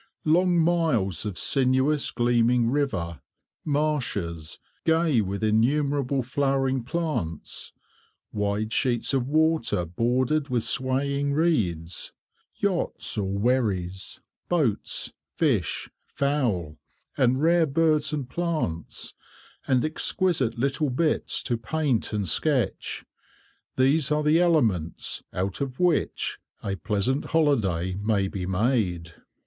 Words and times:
Long 0.25 0.57
miles 0.59 1.27
of 1.27 1.37
sinuous 1.37 2.09
gleaming 2.09 2.71
river, 2.71 3.21
marshes 3.63 4.57
gay 4.83 5.21
with 5.21 5.43
innumerable 5.43 6.23
flowering 6.23 6.81
plants, 6.83 7.71
wide 8.31 8.73
sheets 8.73 9.13
of 9.13 9.27
water 9.27 9.85
bordered 9.85 10.49
with 10.49 10.63
swaying 10.63 11.33
reeds, 11.33 12.13
yachts 12.55 13.15
or 13.15 13.31
wherries, 13.37 14.21
boats, 14.49 15.13
fish, 15.35 15.87
fowl, 16.07 16.79
and 17.15 17.43
rare 17.43 17.67
birds 17.67 18.11
and 18.11 18.27
plants, 18.27 19.13
and 19.67 19.85
exquisite 19.85 20.57
little 20.57 20.89
bits 20.89 21.43
to 21.43 21.57
paint 21.57 22.11
and 22.11 22.27
sketch—these 22.27 24.11
are 24.11 24.23
the 24.23 24.39
elements 24.41 25.21
out 25.31 25.61
of 25.61 25.79
which 25.79 26.39
a 26.63 26.75
pleasant 26.75 27.25
holiday 27.25 27.93
may 28.01 28.27
be 28.27 28.47
made. 28.47 29.13